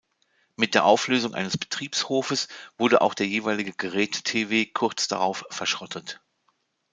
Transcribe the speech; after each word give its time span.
Mit 0.55 0.73
der 0.73 0.83
Auflösung 0.85 1.35
eines 1.35 1.59
Betriebshofes 1.59 2.47
wurde 2.75 3.01
auch 3.01 3.13
der 3.13 3.27
jeweilige 3.27 3.71
Geräte-Tw 3.71 4.65
kurz 4.73 5.07
darauf 5.07 5.45
verschrottet. 5.51 6.23